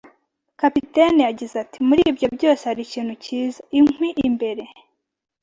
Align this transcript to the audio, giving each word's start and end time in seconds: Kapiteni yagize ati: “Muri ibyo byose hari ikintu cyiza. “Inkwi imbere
Kapiteni 0.59 1.19
yagize 1.27 1.55
ati: 1.63 1.77
“Muri 1.87 2.01
ibyo 2.11 2.27
byose 2.35 2.61
hari 2.69 2.81
ikintu 2.87 3.13
cyiza. 3.23 3.59
“Inkwi 3.77 4.09
imbere 4.27 4.63